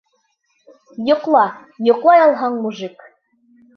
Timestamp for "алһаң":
2.25-2.59